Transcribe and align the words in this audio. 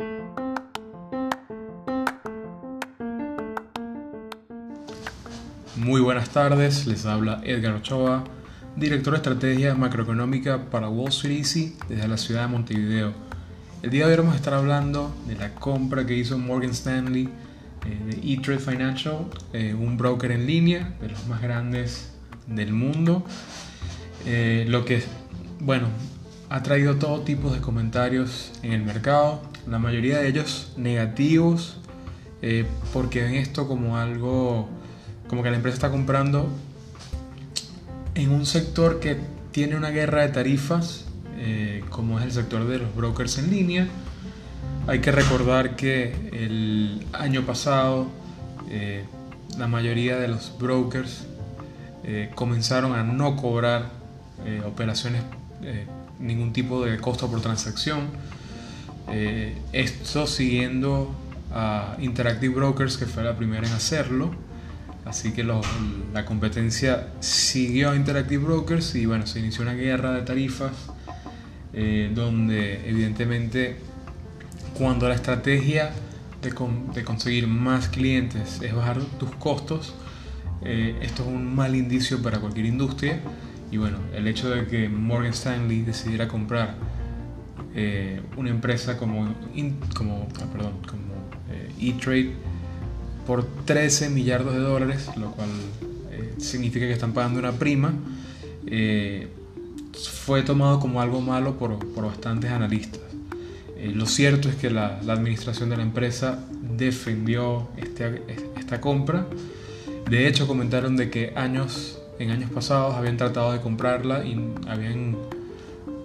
Muy 0.00 0.06
buenas 6.00 6.30
tardes, 6.30 6.86
les 6.86 7.04
habla 7.04 7.40
Edgar 7.42 7.74
Ochoa, 7.74 8.22
director 8.76 9.14
de 9.14 9.16
estrategia 9.16 9.74
macroeconómica 9.74 10.70
para 10.70 10.88
Wall 10.88 11.08
Street 11.08 11.38
Easy 11.38 11.76
desde 11.88 12.06
la 12.06 12.16
ciudad 12.16 12.42
de 12.42 12.46
Montevideo. 12.46 13.12
El 13.82 13.90
día 13.90 14.06
de 14.06 14.12
hoy 14.12 14.18
vamos 14.18 14.34
a 14.34 14.36
estar 14.36 14.54
hablando 14.54 15.12
de 15.26 15.34
la 15.34 15.56
compra 15.56 16.06
que 16.06 16.14
hizo 16.14 16.38
Morgan 16.38 16.70
Stanley 16.70 17.28
eh, 17.84 17.98
de 18.06 18.12
E-Trade 18.34 18.60
Financial, 18.60 19.26
eh, 19.52 19.74
un 19.74 19.96
broker 19.96 20.30
en 20.30 20.46
línea 20.46 20.94
de 21.00 21.08
los 21.08 21.26
más 21.26 21.42
grandes 21.42 22.12
del 22.46 22.72
mundo. 22.72 23.24
Eh, 24.26 24.64
lo 24.68 24.84
que, 24.84 25.02
bueno, 25.58 25.88
ha 26.50 26.62
traído 26.62 26.96
todo 26.96 27.22
tipo 27.22 27.50
de 27.50 27.60
comentarios 27.60 28.52
en 28.62 28.72
el 28.72 28.84
mercado, 28.84 29.42
la 29.68 29.78
mayoría 29.78 30.18
de 30.18 30.28
ellos 30.28 30.72
negativos, 30.76 31.78
porque 32.92 33.22
ven 33.22 33.34
esto 33.34 33.66
como 33.66 33.96
algo 33.96 34.68
como 35.28 35.42
que 35.42 35.50
la 35.50 35.56
empresa 35.56 35.74
está 35.74 35.90
comprando 35.90 36.48
en 38.14 38.30
un 38.30 38.46
sector 38.46 38.98
que 38.98 39.16
tiene 39.52 39.76
una 39.76 39.90
guerra 39.90 40.22
de 40.22 40.28
tarifas, 40.28 41.04
eh, 41.36 41.84
como 41.90 42.18
es 42.18 42.24
el 42.24 42.32
sector 42.32 42.66
de 42.66 42.78
los 42.78 42.94
brokers 42.94 43.38
en 43.38 43.50
línea. 43.50 43.86
Hay 44.88 45.00
que 45.00 45.12
recordar 45.12 45.76
que 45.76 46.30
el 46.32 47.06
año 47.12 47.44
pasado 47.44 48.08
eh, 48.70 49.04
la 49.56 49.68
mayoría 49.68 50.16
de 50.18 50.28
los 50.28 50.56
brokers 50.58 51.26
eh, 52.04 52.30
comenzaron 52.34 52.94
a 52.94 53.04
no 53.04 53.36
cobrar 53.36 53.98
operaciones, 54.64 55.22
ningún 56.20 56.52
tipo 56.52 56.84
de 56.84 56.96
costo 56.98 57.28
por 57.28 57.40
transacción. 57.42 58.06
Esto 59.72 60.26
siguiendo 60.26 61.14
a 61.52 61.96
Interactive 62.00 62.54
Brokers, 62.54 62.96
que 62.96 63.06
fue 63.06 63.22
la 63.22 63.36
primera 63.36 63.66
en 63.66 63.72
hacerlo. 63.72 64.30
Así 65.04 65.32
que 65.32 65.42
la 65.42 66.24
competencia 66.26 67.08
siguió 67.20 67.90
a 67.90 67.96
Interactive 67.96 68.44
Brokers 68.44 68.94
y 68.94 69.06
bueno, 69.06 69.26
se 69.26 69.38
inició 69.38 69.62
una 69.62 69.72
guerra 69.72 70.12
de 70.12 70.20
tarifas 70.20 70.72
eh, 71.72 72.10
donde 72.14 72.86
evidentemente 72.88 73.76
cuando 74.76 75.08
la 75.08 75.14
estrategia 75.14 75.92
de, 76.42 76.52
conseguir 77.04 77.46
más 77.46 77.88
clientes 77.88 78.60
es 78.60 78.74
bajar 78.74 79.00
tus 79.18 79.30
costos, 79.36 79.94
eh, 80.62 80.96
esto 81.00 81.22
es 81.22 81.28
un 81.28 81.54
mal 81.54 81.74
indicio 81.74 82.22
para 82.22 82.38
cualquier 82.38 82.66
industria 82.66 83.20
y 83.70 83.78
bueno, 83.78 83.98
el 84.14 84.28
hecho 84.28 84.50
de 84.50 84.66
que 84.66 84.90
Morgan 84.90 85.32
Stanley 85.32 85.82
decidiera 85.82 86.28
comprar 86.28 86.74
eh, 87.74 88.20
una 88.36 88.50
empresa 88.50 88.96
como, 88.96 89.34
como, 89.94 90.28
ah, 90.40 90.46
perdón, 90.52 90.72
como 90.86 91.08
E-Trade 91.80 92.32
por 93.28 93.44
13 93.66 94.08
millardos 94.08 94.54
de 94.54 94.60
dólares, 94.60 95.06
lo 95.16 95.32
cual 95.32 95.50
eh, 96.10 96.34
significa 96.38 96.86
que 96.86 96.94
están 96.94 97.12
pagando 97.12 97.38
una 97.38 97.52
prima, 97.52 97.92
eh, 98.66 99.28
fue 100.24 100.42
tomado 100.42 100.80
como 100.80 101.02
algo 101.02 101.20
malo 101.20 101.58
por, 101.58 101.78
por 101.92 102.06
bastantes 102.06 102.50
analistas. 102.50 103.02
Eh, 103.76 103.92
lo 103.94 104.06
cierto 104.06 104.48
es 104.48 104.56
que 104.56 104.70
la, 104.70 105.00
la, 105.04 105.12
administración 105.12 105.68
de 105.68 105.76
la 105.76 105.82
empresa 105.82 106.42
defendió 106.76 107.68
este, 107.76 108.22
esta 108.58 108.80
compra. 108.80 109.26
De 110.08 110.26
hecho, 110.26 110.46
comentaron 110.46 110.96
de 110.96 111.10
que 111.10 111.34
años, 111.36 111.98
en 112.18 112.30
años 112.30 112.50
pasados 112.50 112.94
habían 112.94 113.18
tratado 113.18 113.52
de 113.52 113.60
comprarla 113.60 114.24
y 114.24 114.42
habían, 114.66 115.18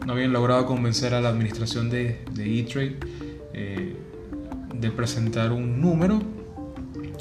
no 0.05 0.13
habían 0.13 0.33
logrado 0.33 0.65
convencer 0.65 1.13
a 1.13 1.21
la 1.21 1.29
administración 1.29 1.89
de 1.89 2.19
E-Trade 2.37 2.97
de 4.73 4.91
presentar 4.91 5.51
un 5.51 5.79
número 5.79 6.21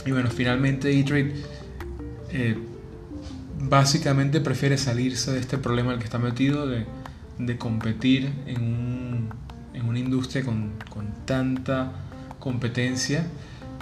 y 0.05 0.11
bueno, 0.11 0.31
finalmente 0.31 0.99
E-Trade 0.99 1.33
eh, 2.31 2.57
básicamente 3.61 4.41
prefiere 4.41 4.77
salirse 4.77 5.33
de 5.33 5.41
este 5.41 5.59
problema 5.59 5.93
al 5.93 5.99
que 5.99 6.05
está 6.05 6.19
metido 6.19 6.67
de, 6.67 6.87
competir 7.59 8.33
en, 8.47 9.31
una 9.87 9.99
industria 9.99 10.45
con, 10.45 10.73
tanta 11.25 11.93
competencia. 12.39 13.27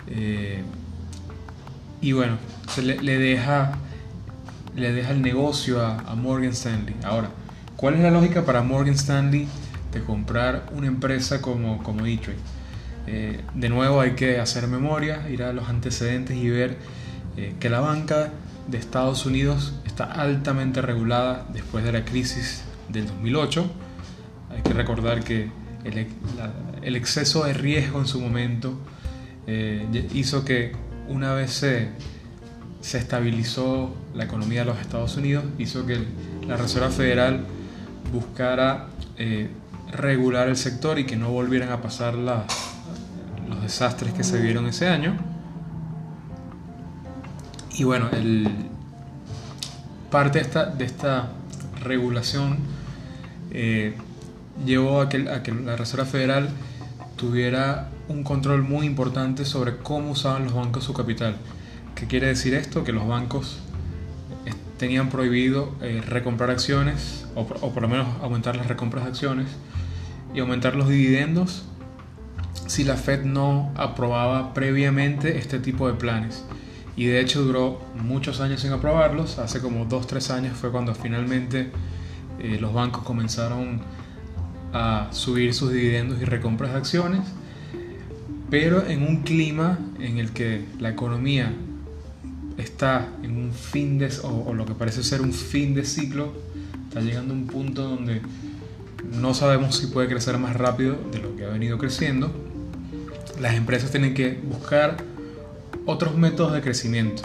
Eh, 0.08 0.62
y 2.00 2.12
bueno, 2.12 2.38
se 2.68 2.82
le, 2.82 3.18
deja, 3.18 3.78
le 4.76 4.92
deja 4.92 5.10
el 5.12 5.22
negocio 5.22 5.84
a, 5.84 6.14
Morgan 6.16 6.50
Stanley. 6.50 6.96
Ahora, 7.04 7.30
¿cuál 7.80 7.94
es 7.94 8.00
la 8.00 8.10
lógica 8.10 8.44
para 8.44 8.62
Morgan 8.62 8.92
Stanley 8.92 9.48
de 9.92 10.02
comprar 10.02 10.66
una 10.76 10.86
empresa 10.86 11.40
como, 11.40 11.82
como 11.82 12.04
E-Trade? 12.04 12.36
Eh, 13.06 13.40
de 13.54 13.68
nuevo 13.70 14.02
hay 14.02 14.10
que 14.12 14.38
hacer 14.38 14.66
memoria, 14.66 15.26
ir 15.30 15.42
a 15.42 15.54
los 15.54 15.66
antecedentes 15.70 16.36
y 16.36 16.50
ver 16.50 16.76
eh, 17.38 17.54
que 17.58 17.70
la 17.70 17.80
banca 17.80 18.28
de 18.68 18.76
Estados 18.76 19.24
Unidos 19.24 19.72
está 19.86 20.04
altamente 20.04 20.82
regulada 20.82 21.46
después 21.54 21.82
de 21.82 21.92
la 21.92 22.04
crisis 22.04 22.64
del 22.90 23.06
2008. 23.06 23.70
Hay 24.50 24.62
que 24.62 24.74
recordar 24.74 25.24
que 25.24 25.50
el, 25.84 26.96
exceso 26.96 27.44
de 27.44 27.54
riesgo 27.54 27.98
en 27.98 28.06
su 28.06 28.20
momento 28.20 28.78
eh, 29.46 30.06
hizo 30.12 30.44
que 30.44 30.72
una 31.08 31.32
vez 31.32 31.50
se, 31.52 31.88
se, 32.82 32.98
estabilizó 32.98 33.96
la 34.14 34.24
economía 34.24 34.60
de 34.60 34.66
los 34.66 34.80
Estados 34.80 35.16
Unidos, 35.16 35.44
hizo 35.58 35.86
que 35.86 35.98
la 36.46 36.58
Reserva 36.58 36.90
Federal 36.90 37.46
buscara 38.12 38.86
regular 39.92 40.48
el 40.48 40.56
sector 40.56 40.98
y 40.98 41.04
que 41.04 41.16
no 41.16 41.30
volvieran 41.30 41.70
a 41.70 41.82
pasar 41.82 42.14
las 42.14 42.70
los 43.50 43.62
desastres 43.62 44.14
que 44.14 44.24
se 44.24 44.40
vieron 44.40 44.66
ese 44.66 44.88
año. 44.88 45.16
Y 47.74 47.84
bueno, 47.84 48.08
el, 48.12 48.48
parte 50.10 50.38
de 50.38 50.44
esta, 50.44 50.66
de 50.66 50.84
esta 50.84 51.30
regulación 51.82 52.58
eh, 53.50 53.94
llevó 54.64 55.00
a 55.00 55.08
que, 55.08 55.28
a 55.28 55.42
que 55.42 55.52
la 55.52 55.76
Reserva 55.76 56.04
Federal 56.04 56.48
tuviera 57.16 57.88
un 58.08 58.22
control 58.22 58.62
muy 58.62 58.86
importante 58.86 59.44
sobre 59.44 59.76
cómo 59.78 60.12
usaban 60.12 60.44
los 60.44 60.54
bancos 60.54 60.84
su 60.84 60.94
capital. 60.94 61.36
¿Qué 61.94 62.06
quiere 62.06 62.28
decir 62.28 62.54
esto? 62.54 62.84
Que 62.84 62.92
los 62.92 63.06
bancos 63.06 63.58
eh, 64.46 64.52
tenían 64.78 65.10
prohibido 65.10 65.74
eh, 65.80 66.02
recomprar 66.06 66.50
acciones 66.50 67.19
o, 67.34 67.46
por 67.46 67.82
lo 67.82 67.88
menos 67.88 68.06
aumentar 68.22 68.56
las 68.56 68.66
recompras 68.66 69.04
de 69.04 69.10
acciones 69.10 69.48
y 70.34 70.40
aumentar 70.40 70.76
los 70.76 70.88
dividendos 70.88 71.64
si 72.66 72.84
la 72.84 72.96
Fed 72.96 73.24
no 73.24 73.72
aprobaba 73.74 74.54
previamente 74.54 75.38
este 75.38 75.58
tipo 75.58 75.88
de 75.88 75.94
planes. 75.94 76.44
Y 76.96 77.06
de 77.06 77.20
hecho 77.20 77.42
duró 77.42 77.80
muchos 78.02 78.40
años 78.40 78.60
sin 78.60 78.72
aprobarlos. 78.72 79.38
Hace 79.38 79.60
como 79.60 79.88
2-3 79.88 80.30
años 80.30 80.56
fue 80.56 80.70
cuando 80.70 80.94
finalmente 80.94 81.70
eh, 82.38 82.58
los 82.60 82.72
bancos 82.72 83.02
comenzaron 83.02 83.80
a 84.72 85.08
subir 85.10 85.52
sus 85.54 85.72
dividendos 85.72 86.20
y 86.20 86.24
recompras 86.24 86.72
de 86.72 86.78
acciones. 86.78 87.22
Pero 88.50 88.86
en 88.86 89.02
un 89.02 89.22
clima 89.22 89.78
en 89.98 90.18
el 90.18 90.30
que 90.30 90.64
la 90.78 90.90
economía 90.90 91.52
está 92.58 93.08
en 93.22 93.36
un 93.36 93.52
fin 93.52 93.98
de, 93.98 94.10
o, 94.22 94.44
o 94.48 94.54
lo 94.54 94.66
que 94.66 94.74
parece 94.74 95.02
ser 95.02 95.22
un 95.22 95.32
fin 95.32 95.74
de 95.74 95.84
ciclo, 95.84 96.32
está 96.90 97.00
llegando 97.00 97.32
a 97.32 97.36
un 97.38 97.46
punto 97.46 97.88
donde 97.88 98.20
no 99.18 99.32
sabemos 99.32 99.76
si 99.76 99.86
puede 99.86 100.08
crecer 100.08 100.36
más 100.36 100.54
rápido 100.56 100.98
de 101.10 101.20
lo 101.20 101.34
que 101.36 101.44
ha 101.44 101.48
venido 101.48 101.78
creciendo 101.78 102.30
las 103.40 103.54
empresas 103.54 103.90
tienen 103.90 104.14
que 104.14 104.38
buscar 104.42 104.98
otros 105.86 106.16
métodos 106.16 106.52
de 106.52 106.60
crecimiento. 106.60 107.22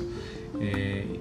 Eh, 0.59 1.19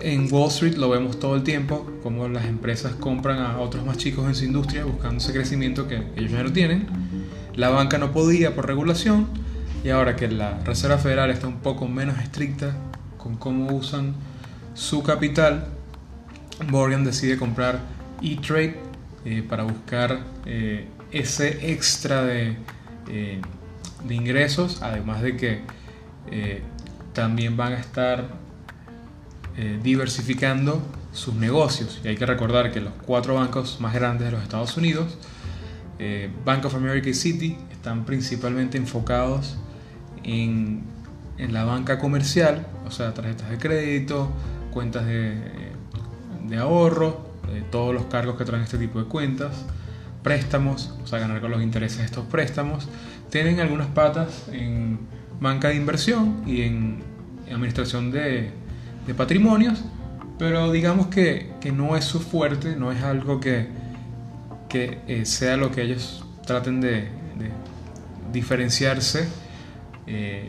en 0.00 0.32
Wall 0.32 0.48
Street 0.48 0.74
lo 0.76 0.88
vemos 0.88 1.18
todo 1.20 1.36
el 1.36 1.42
tiempo, 1.42 1.88
como 2.02 2.28
las 2.28 2.46
empresas 2.46 2.94
compran 2.94 3.38
a 3.38 3.58
otros 3.58 3.84
más 3.86 3.98
chicos 3.98 4.26
en 4.26 4.34
su 4.34 4.44
industria 4.44 4.84
buscando 4.84 5.18
ese 5.18 5.32
crecimiento 5.32 5.86
que 5.86 6.02
ellos 6.16 6.32
ya 6.32 6.42
no 6.42 6.52
tienen. 6.52 6.86
La 7.54 7.68
banca 7.68 7.98
no 7.98 8.12
podía 8.12 8.54
por 8.54 8.66
regulación 8.66 9.28
y 9.84 9.90
ahora 9.90 10.16
que 10.16 10.28
la 10.28 10.58
Reserva 10.60 10.98
Federal 10.98 11.30
está 11.30 11.46
un 11.46 11.60
poco 11.60 11.86
menos 11.86 12.18
estricta 12.18 12.74
con 13.16 13.36
cómo 13.36 13.74
usan 13.74 14.14
su 14.74 15.02
capital, 15.02 15.66
Morgan 16.68 17.04
decide 17.04 17.36
comprar 17.36 17.80
E-Trade 18.22 18.76
eh, 19.24 19.44
para 19.48 19.64
buscar 19.64 20.20
eh, 20.46 20.86
ese 21.12 21.72
extra 21.72 22.22
de 22.22 22.56
de 24.04 24.14
ingresos, 24.14 24.82
además 24.82 25.22
de 25.22 25.36
que 25.36 25.60
eh, 26.30 26.62
también 27.12 27.56
van 27.56 27.72
a 27.72 27.78
estar 27.78 28.28
eh, 29.56 29.78
diversificando 29.82 30.82
sus 31.12 31.34
negocios. 31.34 32.00
Y 32.04 32.08
hay 32.08 32.16
que 32.16 32.26
recordar 32.26 32.72
que 32.72 32.80
los 32.80 32.92
cuatro 33.06 33.34
bancos 33.34 33.80
más 33.80 33.94
grandes 33.94 34.26
de 34.26 34.32
los 34.32 34.42
Estados 34.42 34.76
Unidos, 34.76 35.18
eh, 35.98 36.30
Bank 36.44 36.64
of 36.64 36.74
America 36.74 37.08
y 37.08 37.14
Citi, 37.14 37.56
están 37.70 38.04
principalmente 38.04 38.78
enfocados 38.78 39.56
en, 40.22 40.82
en 41.38 41.52
la 41.52 41.64
banca 41.64 41.98
comercial, 41.98 42.66
o 42.86 42.90
sea, 42.90 43.12
tarjetas 43.12 43.50
de 43.50 43.58
crédito, 43.58 44.30
cuentas 44.70 45.06
de, 45.06 45.34
de 46.50 46.58
ahorro, 46.58 47.30
todos 47.70 47.94
los 47.94 48.04
cargos 48.04 48.36
que 48.36 48.44
traen 48.44 48.62
este 48.62 48.76
tipo 48.76 48.98
de 48.98 49.06
cuentas 49.06 49.64
préstamos, 50.22 50.94
o 51.02 51.06
sea, 51.06 51.18
ganar 51.18 51.40
con 51.40 51.50
los 51.50 51.62
intereses 51.62 51.98
de 51.98 52.04
estos 52.04 52.26
préstamos, 52.26 52.88
tienen 53.30 53.60
algunas 53.60 53.86
patas 53.88 54.48
en 54.52 54.98
banca 55.40 55.68
de 55.68 55.76
inversión 55.76 56.42
y 56.46 56.62
en, 56.62 57.10
administración 57.50 58.12
de, 58.12 58.52
patrimonios, 59.16 59.82
pero 60.38 60.70
digamos 60.70 61.08
que, 61.08 61.50
no 61.74 61.96
es 61.96 62.04
su 62.04 62.20
fuerte, 62.20 62.76
no 62.76 62.92
es 62.92 63.02
algo 63.02 63.40
que, 63.40 63.66
que 64.68 65.00
eh, 65.08 65.26
sea 65.26 65.56
lo 65.56 65.72
que 65.72 65.82
ellos 65.82 66.24
traten 66.46 66.80
de, 66.80 67.08
diferenciarse. 68.32 69.26
Eh, 70.06 70.48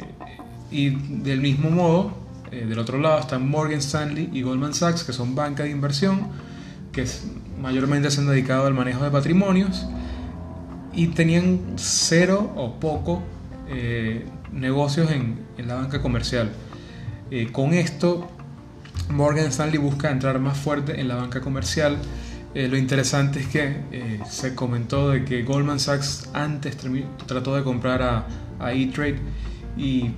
y 0.69 0.89
del 1.23 1.41
mismo 1.41 1.71
modo, 1.71 2.20
eh, 2.51 2.65
del 2.65 2.79
otro 2.79 2.97
lado 2.99 3.19
están 3.19 3.49
Morgan 3.49 3.79
Stanley 3.79 4.29
y 4.33 4.41
Goldman 4.41 4.73
Sachs, 4.73 5.05
que 5.05 5.13
son 5.13 5.35
banca 5.35 5.63
de 5.63 5.69
inversión, 5.69 6.27
que 6.91 7.05
mayormente 7.61 8.11
se 8.11 8.19
han 8.19 8.27
dedicado 8.27 8.67
al 8.67 8.73
manejo 8.73 9.05
de 9.05 9.09
patrimonios 9.09 9.85
y 10.93 11.07
tenían 11.07 11.61
cero 11.77 12.51
o 12.57 12.77
poco 12.77 13.23
eh, 13.69 14.25
negocios 14.51 15.09
en, 15.11 15.39
la 15.65 15.75
banca 15.75 16.01
comercial. 16.01 16.51
Eh, 17.29 17.49
con 17.53 17.73
esto, 17.73 18.29
Morgan 19.09 19.45
Stanley 19.45 19.77
busca 19.77 20.11
entrar 20.11 20.37
más 20.39 20.57
fuerte 20.57 20.99
en 20.99 21.07
la 21.07 21.15
banca 21.15 21.39
comercial. 21.39 21.97
lo 22.53 22.75
interesante 22.77 23.39
es 23.39 23.47
que 23.47 24.19
se 24.29 24.55
comentó 24.55 25.11
de 25.11 25.23
que 25.23 25.43
Goldman 25.43 25.79
Sachs 25.79 26.29
antes 26.33 26.75
trató 27.27 27.55
de 27.55 27.63
comprar 27.63 28.01
a, 28.01 28.27
a 28.59 28.73
E-Trade 28.73 29.19
y 29.77 30.11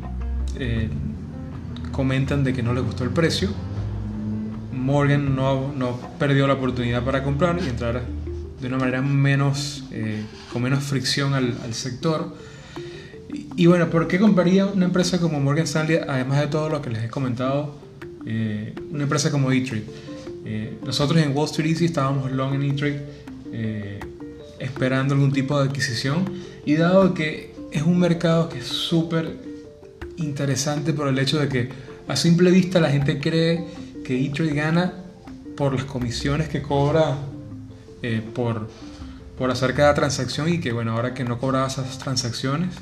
comentan 1.93 2.43
de 2.43 2.51
que 2.51 2.61
no 2.61 2.73
les 2.73 2.83
gustó 2.83 3.05
el 3.05 3.11
precio. 3.11 3.49
Morgan 4.73 5.33
no, 5.33 5.71
no 5.73 5.97
perdió 6.19 6.45
la 6.45 6.55
oportunidad 6.55 7.03
para 7.05 7.23
comprar 7.23 7.57
y 7.63 7.69
entrar 7.69 8.01
de 8.59 8.67
una 8.67 8.77
manera 8.77 9.01
menos, 9.01 9.85
eh, 9.91 10.23
con 10.51 10.61
menos 10.61 10.83
fricción 10.83 11.33
al, 11.33 11.73
sector. 11.73 12.35
Y, 13.55 13.67
bueno, 13.67 13.89
¿por 13.89 14.07
qué 14.07 14.19
compraría 14.19 14.65
una 14.65 14.85
empresa 14.85 15.19
como 15.19 15.39
Morgan 15.39 15.65
Stanley, 15.65 15.99
además 16.07 16.39
de 16.39 16.47
todo 16.47 16.69
lo 16.69 16.81
que 16.81 16.89
les 16.89 17.03
he 17.03 17.09
comentado, 17.09 17.75
eh, 18.25 18.73
una 18.91 19.03
empresa 19.03 19.31
como 19.31 19.51
E-Trade? 19.51 19.85
Eh, 20.45 20.77
nosotros 20.85 21.21
en 21.21 21.35
Wall 21.35 21.45
Street 21.45 21.71
Easy 21.71 21.85
estábamos 21.85 22.31
long 22.31 22.53
en 22.55 22.63
E-Trade 22.63 23.23
esperando 24.59 25.13
algún 25.13 25.31
tipo 25.31 25.59
de 25.59 25.69
adquisición 25.69 26.25
y 26.65 26.75
dado 26.75 27.13
que 27.13 27.53
es 27.71 27.83
un 27.83 27.99
mercado 27.99 28.49
que 28.49 28.59
es 28.59 28.65
súper 28.65 29.52
interesante 30.17 30.93
por 30.93 31.07
el 31.07 31.17
hecho 31.19 31.39
de 31.39 31.47
que 31.49 31.69
a 32.07 32.15
simple 32.15 32.51
vista 32.51 32.79
la 32.79 32.89
gente 32.89 33.19
cree 33.19 33.65
que 34.03 34.25
E-Trade 34.25 34.53
gana 34.53 34.93
por 35.55 35.73
las 35.73 35.85
comisiones 35.85 36.49
que 36.49 36.61
cobra 36.61 37.17
eh, 38.01 38.21
por, 38.33 38.69
por 39.37 39.51
hacer 39.51 39.73
cada 39.73 39.93
transacción 39.93 40.49
y 40.49 40.59
que 40.59 40.73
bueno, 40.73 40.93
ahora 40.93 41.13
que 41.13 41.23
no 41.23 41.37
cobraba 41.39 41.67
esas 41.67 41.97
transacciones, 41.97 42.75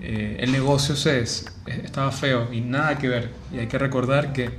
eh, 0.00 0.38
el 0.40 0.52
negocio 0.52 0.96
se 0.96 1.20
estaba 1.20 2.10
feo 2.12 2.52
y 2.52 2.60
nada 2.60 2.98
que 2.98 3.08
ver. 3.08 3.30
Y 3.52 3.58
hay 3.58 3.66
que 3.66 3.78
recordar 3.78 4.32
que 4.32 4.50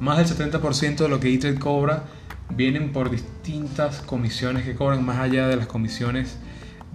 más 0.00 0.18
del 0.18 0.26
70% 0.26 0.96
de 0.96 1.08
lo 1.08 1.20
que 1.20 1.32
E-Trade 1.32 1.58
cobra 1.58 2.04
vienen 2.50 2.92
por 2.92 3.10
distintas 3.10 4.00
comisiones 4.00 4.64
que 4.64 4.74
cobran 4.74 5.04
más 5.04 5.18
allá 5.18 5.48
de 5.48 5.56
las 5.56 5.66
comisiones 5.66 6.36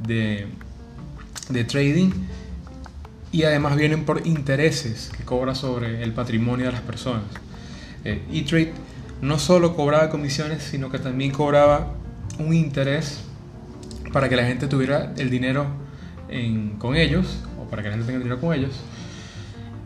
de, 0.05 0.47
de 1.49 1.63
trading 1.63 2.11
y 3.31 3.43
además 3.43 3.75
vienen 3.75 4.05
por 4.05 4.25
intereses 4.25 5.11
que 5.15 5.23
cobra 5.23 5.55
sobre 5.55 6.03
el 6.03 6.13
patrimonio 6.13 6.67
de 6.67 6.71
las 6.71 6.81
personas. 6.81 7.23
Eh, 8.03 8.21
E-Trade 8.31 8.73
no 9.21 9.39
solo 9.39 9.75
cobraba 9.75 10.09
comisiones, 10.09 10.63
sino 10.63 10.89
que 10.89 10.99
también 10.99 11.31
cobraba 11.31 11.93
un 12.39 12.53
interés 12.53 13.21
para 14.13 14.29
que 14.29 14.35
la 14.35 14.45
gente 14.45 14.67
tuviera 14.67 15.13
el 15.17 15.29
dinero 15.29 15.65
con 16.77 16.95
ellos, 16.95 17.39
o 17.59 17.69
para 17.69 17.81
que 17.81 17.89
la 17.89 17.95
gente 17.95 18.07
tenga 18.07 18.17
el 18.17 18.23
dinero 18.23 18.41
con 18.41 18.53
ellos. 18.53 18.71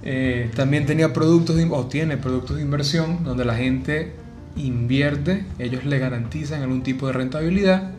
Eh, 0.04 0.50
también 0.56 0.86
tenía 0.86 1.14
productos 1.14 1.56
o 1.70 1.86
tiene 1.86 2.18
productos 2.18 2.58
de 2.58 2.64
inversión 2.64 3.24
donde 3.24 3.46
la 3.46 3.56
gente 3.56 4.14
invierte, 4.56 5.46
ellos 5.60 5.86
le 5.86 6.00
garantizan 6.00 6.64
algún 6.64 6.82
tipo 6.82 7.08
de 7.08 7.14
rentabilidad 7.14 7.92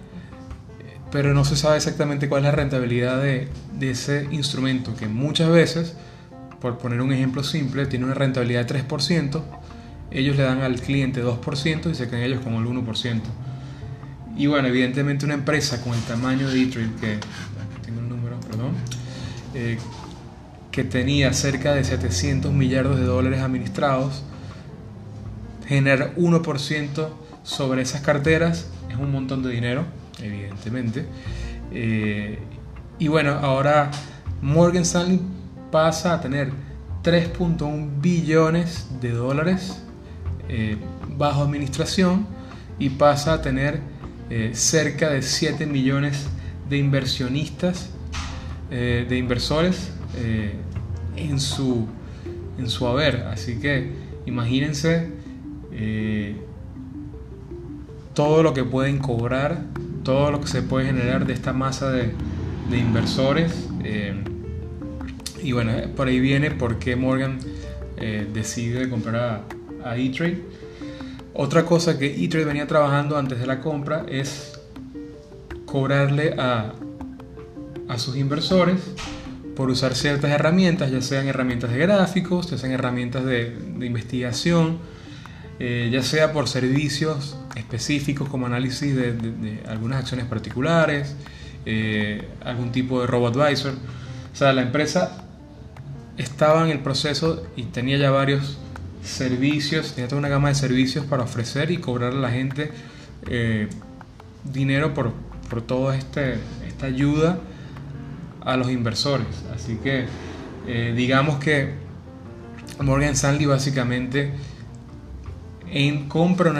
pero 1.12 1.34
no 1.34 1.44
se 1.44 1.56
sabe 1.56 1.76
exactamente 1.76 2.26
cuál 2.28 2.40
es 2.40 2.44
la 2.46 2.52
rentabilidad 2.52 3.22
de, 3.22 3.48
ese 3.80 4.26
instrumento, 4.32 4.96
que 4.96 5.06
muchas 5.06 5.50
veces, 5.50 5.94
por 6.58 6.78
poner 6.78 7.02
un 7.02 7.12
ejemplo 7.12 7.44
simple, 7.44 7.84
tiene 7.84 8.06
una 8.06 8.14
rentabilidad 8.14 8.64
de 8.64 8.82
3%, 8.82 9.42
ellos 10.10 10.36
le 10.36 10.42
dan 10.42 10.62
al 10.62 10.80
cliente 10.80 11.22
2% 11.22 11.90
y 11.90 11.94
se 11.94 12.08
quedan 12.08 12.22
ellos 12.22 12.40
con 12.42 12.54
el 12.54 12.64
1%. 12.64 13.20
Y 14.38 14.46
bueno, 14.46 14.68
evidentemente 14.68 15.26
una 15.26 15.34
empresa 15.34 15.82
con 15.82 15.92
el 15.92 16.00
tamaño 16.00 16.48
de 16.48 16.62
E-Trade, 16.62 16.90
que 16.98 17.18
tengo 17.84 18.00
un 18.00 18.08
número, 18.08 18.40
perdón, 18.40 18.72
eh, 19.54 19.76
que 20.70 20.82
tenía 20.82 21.34
cerca 21.34 21.74
de 21.74 21.84
700 21.84 22.50
millardos 22.54 22.98
de 22.98 23.04
dólares 23.04 23.40
administrados, 23.40 24.24
generar 25.66 26.14
1% 26.16 27.08
sobre 27.42 27.82
esas 27.82 28.00
carteras 28.00 28.68
es 28.88 28.96
un 28.96 29.12
montón 29.12 29.42
de 29.42 29.50
dinero 29.50 29.84
evidentemente. 30.20 31.06
Eh, 31.72 32.38
y 32.98 33.08
bueno, 33.08 33.32
ahora 33.32 33.90
Morgan 34.40 34.82
Stanley 34.82 35.20
pasa 35.70 36.14
a 36.14 36.20
tener 36.20 36.50
3.1 37.02 38.00
billones 38.00 38.88
de 39.00 39.10
dólares 39.10 39.82
eh, 40.48 40.76
bajo 41.16 41.42
administración 41.42 42.26
y 42.78 42.90
pasa 42.90 43.34
a 43.34 43.42
tener 43.42 43.80
eh, 44.30 44.50
cerca 44.54 45.10
de 45.10 45.22
7 45.22 45.66
millones 45.66 46.28
de 46.68 46.78
inversionistas, 46.78 47.90
de 48.70 49.18
inversores 49.18 49.92
en, 51.14 51.40
su, 51.40 51.86
en 52.56 52.70
su 52.70 52.86
haber. 52.86 53.24
Así 53.30 53.60
que 53.60 53.92
imagínense 54.24 55.10
todo 58.14 58.42
lo 58.42 58.54
que 58.54 58.64
pueden 58.64 58.96
cobrar 58.96 59.66
todo 60.02 60.30
lo 60.30 60.40
que 60.40 60.48
se 60.48 60.62
puede 60.62 60.86
generar 60.86 61.26
de 61.26 61.32
esta 61.32 61.52
masa 61.52 61.90
de, 61.90 62.12
inversores. 62.70 63.68
Eh, 63.84 64.14
y 65.42 65.52
bueno, 65.52 65.72
por 65.94 66.08
ahí 66.08 66.20
viene 66.20 66.50
por 66.50 66.78
qué 66.78 66.96
Morgan 66.96 67.38
eh, 67.96 68.26
decide 68.32 68.88
comprar 68.88 69.16
a, 69.84 69.90
a 69.90 69.96
E-Trade. 69.96 70.42
Otra 71.34 71.64
cosa 71.64 71.98
que 71.98 72.06
E-Trade 72.24 72.44
venía 72.44 72.66
trabajando 72.66 73.16
antes 73.16 73.38
de 73.38 73.46
la 73.46 73.60
compra 73.60 74.06
es 74.08 74.58
cobrarle 75.66 76.34
a, 76.38 76.72
a 77.88 77.98
sus 77.98 78.16
inversores 78.16 78.80
por 79.54 79.70
usar 79.70 79.94
ciertas 79.94 80.30
herramientas, 80.30 80.90
ya 80.90 81.00
sean 81.00 81.28
herramientas 81.28 81.70
de 81.70 81.78
gráficos, 81.78 82.50
ya 82.50 82.58
sean 82.58 82.72
herramientas 82.72 83.24
de, 83.24 83.54
investigación, 83.80 84.78
eh, 85.64 85.90
ya 85.92 86.02
sea 86.02 86.32
por 86.32 86.48
servicios 86.48 87.36
específicos 87.54 88.28
como 88.28 88.46
análisis 88.46 88.96
de, 88.96 89.62
algunas 89.68 90.00
acciones 90.00 90.26
particulares, 90.26 91.14
eh, 91.66 92.26
algún 92.44 92.72
tipo 92.72 93.00
de 93.00 93.06
robo 93.06 93.28
advisor. 93.28 93.74
O 94.32 94.36
sea, 94.36 94.52
la 94.52 94.62
empresa 94.62 95.24
estaba 96.18 96.64
en 96.64 96.70
el 96.70 96.80
proceso 96.80 97.46
y 97.54 97.62
tenía 97.66 97.96
ya 97.96 98.10
varios 98.10 98.58
servicios, 99.04 99.92
tenía 99.94 100.08
toda 100.08 100.18
una 100.18 100.28
gama 100.28 100.48
de 100.48 100.56
servicios 100.56 101.06
para 101.06 101.22
ofrecer 101.22 101.70
y 101.70 101.76
cobrar 101.76 102.10
a 102.12 102.16
la 102.16 102.32
gente 102.32 102.72
eh, 103.28 103.68
dinero 104.42 104.94
por, 104.94 105.12
por 105.48 105.62
toda 105.62 105.96
este, 105.96 106.38
esta 106.66 106.86
ayuda 106.86 107.38
a 108.40 108.56
los 108.56 108.68
inversores. 108.68 109.28
Así 109.54 109.76
que 109.76 110.06
digamos 110.96 111.38
que 111.38 111.74
Morgan 112.80 113.10
Stanley 113.10 113.46
básicamente 113.46 114.32
compra 116.08 116.52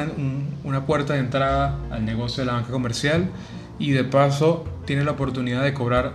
una, 0.64 0.86
puerta 0.86 1.14
de 1.14 1.20
entrada 1.20 1.78
al 1.90 2.04
negocio 2.04 2.42
de 2.42 2.46
la 2.46 2.54
banca 2.54 2.70
comercial 2.70 3.28
y 3.78 3.90
de 3.90 4.04
paso 4.04 4.64
tiene 4.86 5.04
la 5.04 5.12
oportunidad 5.12 5.62
de 5.62 5.74
cobrar 5.74 6.12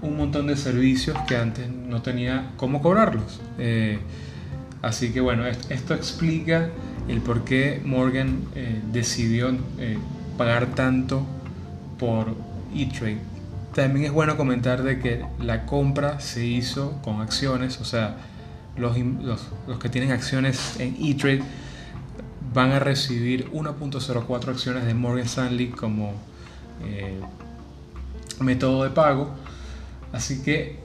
un 0.00 0.16
montón 0.16 0.48
de 0.48 0.56
servicios 0.56 1.16
que 1.28 1.36
antes 1.36 1.68
no 1.68 2.02
tenía 2.02 2.50
cómo 2.56 2.82
cobrarlos. 2.82 3.40
Eh, 3.58 4.00
así 4.82 5.12
que 5.12 5.20
bueno, 5.20 5.46
esto, 5.46 5.94
explica 5.94 6.70
el 7.08 7.20
por 7.20 7.44
qué 7.44 7.80
Morgan 7.84 8.40
eh, 8.56 8.80
decidió 8.92 9.50
eh, 9.78 9.98
pagar 10.36 10.74
tanto 10.74 11.24
por 11.98 12.34
E-Trade. 12.74 13.18
También 13.72 14.06
es 14.06 14.12
bueno 14.12 14.36
comentar 14.36 14.82
de 14.82 14.98
que 14.98 15.24
la 15.40 15.64
compra 15.64 16.18
se 16.18 16.44
hizo 16.44 17.00
con 17.02 17.20
acciones, 17.20 17.80
o 17.80 17.84
sea, 17.84 18.16
los, 18.76 18.98
los, 18.98 19.48
los 19.68 19.78
que 19.78 19.88
tienen 19.88 20.10
acciones 20.10 20.80
en 20.80 20.96
E-Trade 21.00 21.42
van 22.54 22.72
a 22.72 22.78
recibir 22.78 23.50
1.04 23.50 24.48
acciones 24.48 24.84
de 24.84 24.94
Morgan 24.94 25.26
Stanley 25.26 25.68
como 25.68 26.14
eh, 26.84 27.20
método 28.40 28.84
de 28.84 28.90
pago. 28.90 29.30
Así 30.12 30.42
que 30.42 30.78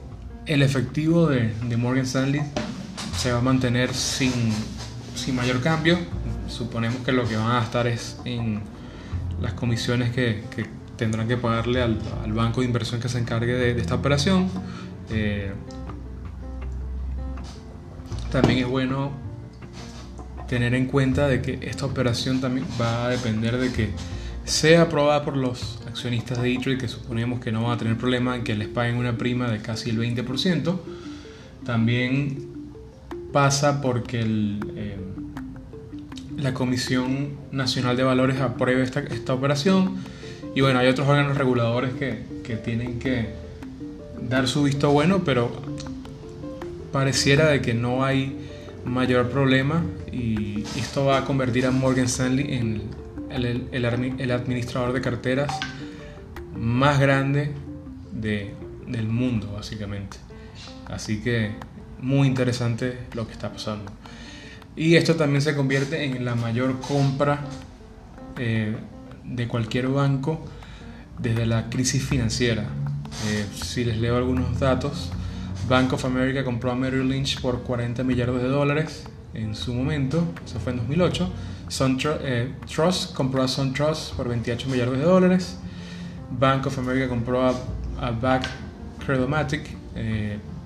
el 0.46 0.62
efectivo 0.62 1.26
de, 1.26 1.52
Morgan 1.76 2.04
Stanley 2.04 2.40
se 3.16 3.32
va 3.32 3.38
a 3.38 3.42
mantener 3.42 3.92
sin, 3.94 4.32
mayor 5.34 5.60
cambio. 5.60 5.98
Suponemos 6.48 7.04
que 7.04 7.12
lo 7.12 7.28
que 7.28 7.36
van 7.36 7.50
a 7.50 7.54
gastar 7.60 7.86
es 7.86 8.18
en 8.24 8.62
las 9.40 9.52
comisiones 9.52 10.10
que, 10.10 10.42
tendrán 10.96 11.28
que 11.28 11.36
pagarle 11.36 11.82
al, 11.82 11.98
banco 12.32 12.60
de 12.60 12.66
inversión 12.66 13.00
que 13.00 13.08
se 13.08 13.18
encargue 13.18 13.52
de, 13.52 13.78
esta 13.78 13.94
operación. 13.96 14.48
Eh, 15.10 15.52
también 18.30 18.60
es 18.60 18.66
bueno 18.66 19.27
tener 20.48 20.74
en 20.74 20.86
cuenta 20.86 21.28
de 21.28 21.42
que 21.42 21.58
esta 21.62 21.86
operación 21.86 22.40
también 22.40 22.66
va 22.80 23.06
a 23.06 23.08
depender 23.10 23.58
de 23.58 23.70
que 23.70 23.90
sea 24.44 24.82
aprobada 24.82 25.24
por 25.24 25.36
los 25.36 25.78
accionistas 25.86 26.40
de 26.40 26.48
Detroit, 26.48 26.80
que 26.80 26.88
suponemos 26.88 27.38
que 27.38 27.52
no 27.52 27.64
van 27.64 27.72
a 27.72 27.78
tener 27.78 27.98
problema 27.98 28.34
en 28.34 28.44
que 28.44 28.54
les 28.54 28.66
paguen 28.66 28.96
una 28.96 29.18
prima 29.18 29.50
de 29.50 29.60
casi 29.60 29.90
el 29.90 29.98
20%. 29.98 30.78
También 31.66 32.48
pasa 33.30 33.82
porque 33.82 34.20
eh, 34.22 34.96
la 36.38 36.54
Comisión 36.54 37.36
Nacional 37.52 37.96
de 37.98 38.04
Valores 38.04 38.40
apruebe 38.40 38.82
esta, 38.82 39.00
esta, 39.00 39.34
operación 39.34 39.96
y 40.54 40.62
bueno, 40.62 40.78
hay 40.78 40.88
otros 40.88 41.06
órganos 41.06 41.36
reguladores 41.36 41.92
que, 41.92 42.22
que 42.42 42.56
tienen 42.56 42.98
que 42.98 43.28
dar 44.22 44.48
su 44.48 44.62
visto 44.62 44.90
bueno, 44.90 45.24
pero 45.26 45.50
pareciera 46.90 47.48
de 47.48 47.60
que 47.60 47.74
no 47.74 48.02
hay 48.02 48.47
mayor 48.88 49.30
problema 49.30 49.84
y 50.12 50.64
esto 50.76 51.04
va 51.06 51.18
a 51.18 51.24
convertir 51.24 51.66
a 51.66 51.70
Morgan 51.70 52.06
Stanley 52.06 52.54
en 52.54 52.82
el, 53.30 53.84
administrador 54.30 54.92
de 54.92 55.00
carteras 55.00 55.52
más 56.56 56.98
grande 56.98 57.52
de, 58.12 58.54
del 58.86 59.08
mundo, 59.08 59.52
básicamente. 59.52 60.16
Así 60.86 61.20
que 61.20 61.52
muy 62.00 62.26
interesante 62.26 62.98
lo 63.14 63.26
que 63.26 63.32
está 63.32 63.52
pasando. 63.52 63.92
Y 64.76 64.96
esto 64.96 65.16
también 65.16 65.42
se 65.42 65.56
convierte 65.56 66.04
en 66.04 66.24
la 66.24 66.34
mayor 66.34 66.80
compra 66.80 67.40
eh, 68.36 68.76
de 69.24 69.48
cualquier 69.48 69.88
banco 69.88 70.44
desde 71.18 71.46
la 71.46 71.68
crisis 71.68 72.02
financiera. 72.02 72.64
Eh, 73.26 73.46
si 73.52 73.84
les 73.84 73.98
leo 73.98 74.16
algunos 74.16 74.58
datos, 74.60 75.10
Bank 75.66 75.92
of 75.92 76.04
America 76.04 76.44
compró 76.44 76.70
a 76.70 76.74
Merrill 76.74 77.08
Lynch 77.08 77.40
por 77.40 77.62
40 77.62 78.04
millardos 78.04 78.42
de 78.42 78.48
dólares 78.48 79.04
en 79.34 79.54
su 79.54 79.74
momento, 79.74 80.24
eso 80.44 80.58
fue 80.58 80.72
en 80.72 80.78
2008. 80.78 81.30
Eh, 82.22 82.52
Trust 82.66 83.14
compró 83.14 83.42
a 83.42 83.48
SunTrust 83.48 84.14
por 84.14 84.28
28 84.28 84.68
millardos 84.68 84.98
de 84.98 85.04
dólares. 85.04 85.58
Bank 86.30 86.66
of 86.66 86.78
America 86.78 87.08
compró 87.08 87.46
a, 87.46 87.54
a 88.00 88.10
Back 88.10 88.48
Credomatic 89.04 89.68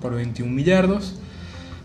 por 0.01 0.13
21 0.15 0.51
millardos. 0.51 1.15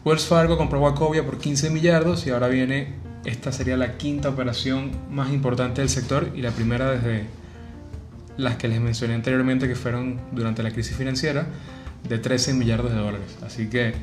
Wells 0.04 0.26
Fargo 0.26 0.56
compró 0.56 0.80
Wacovia 0.80 1.24
por 1.24 1.38
15 1.38 1.70
millardos 1.70 2.26
y 2.26 2.30
ahora 2.30 2.48
viene, 2.48 2.94
esta 3.24 3.52
sería 3.52 3.76
la 3.76 3.96
quinta 3.96 4.28
operación 4.28 4.90
más 5.10 5.32
importante 5.32 5.80
del 5.80 5.90
sector 5.90 6.30
y 6.34 6.42
la 6.42 6.50
primera 6.50 6.90
desde 6.90 7.26
las 8.36 8.56
que 8.56 8.68
les 8.68 8.80
mencioné 8.80 9.14
anteriormente 9.14 9.66
que 9.66 9.74
fueron 9.74 10.20
durante 10.32 10.62
la 10.62 10.70
crisis 10.70 10.96
financiera 10.96 11.46
de 12.06 12.18
13 12.18 12.54
millardos 12.54 12.92
de 12.92 12.98
dólares. 12.98 13.36
Así 13.44 13.68
que 13.68 13.94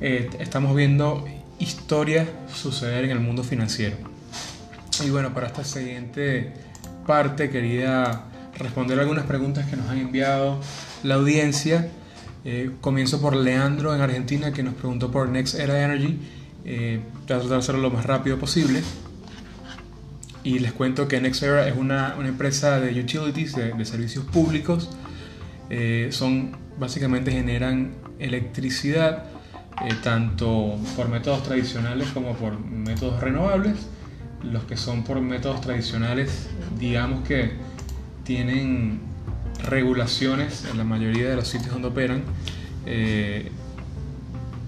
eh, 0.00 0.30
estamos 0.38 0.74
viendo 0.76 1.24
historia 1.58 2.28
suceder 2.52 3.04
en 3.04 3.10
el 3.10 3.20
mundo 3.20 3.42
financiero. 3.42 3.96
Y 5.04 5.10
bueno, 5.10 5.34
para 5.34 5.48
esta 5.48 5.64
siguiente 5.64 6.52
parte 7.06 7.50
quería 7.50 8.22
responder 8.58 8.98
algunas 9.00 9.24
preguntas 9.24 9.66
que 9.68 9.76
nos 9.76 9.88
han 9.88 9.98
enviado 9.98 10.60
la 11.02 11.14
audiencia. 11.16 11.88
Eh, 12.44 12.70
comienzo 12.80 13.20
por 13.20 13.34
Leandro 13.34 13.94
en 13.94 14.02
Argentina 14.02 14.52
que 14.52 14.62
nos 14.62 14.74
preguntó 14.74 15.10
por 15.10 15.28
Next 15.28 15.54
Era 15.54 15.82
Energy. 15.82 16.18
Eh, 16.64 17.00
voy 17.12 17.22
a 17.22 17.26
tratar 17.26 17.48
de 17.48 17.56
hacerlo 17.56 17.82
lo 17.82 17.90
más 17.90 18.06
rápido 18.06 18.38
posible. 18.38 18.82
Y 20.42 20.58
les 20.58 20.72
cuento 20.72 21.08
que 21.08 21.20
Next 21.20 21.42
Era 21.42 21.66
es 21.66 21.76
una, 21.76 22.14
una 22.18 22.28
empresa 22.28 22.78
de 22.78 23.00
utilities, 23.00 23.56
de, 23.56 23.84
servicios 23.84 24.24
públicos. 24.26 24.90
Eh, 25.70 26.08
son 26.10 26.52
básicamente 26.78 27.32
generan 27.32 27.92
electricidad 28.18 29.24
eh, 29.84 29.94
tanto 30.02 30.76
por 30.96 31.08
métodos 31.08 31.42
tradicionales 31.42 32.08
como 32.08 32.34
por 32.34 32.58
métodos 32.58 33.20
renovables. 33.20 33.88
Los 34.42 34.64
que 34.64 34.76
son 34.76 35.04
por 35.04 35.20
métodos 35.20 35.60
tradicionales, 35.62 36.48
digamos 36.78 37.26
que 37.26 37.52
tienen 38.24 39.00
regulaciones 39.62 40.66
en 40.70 40.78
la 40.78 40.84
mayoría 40.84 41.30
de 41.30 41.36
los 41.36 41.48
sitios 41.48 41.72
donde 41.72 41.88
operan. 41.88 42.22
Eh, 42.86 43.50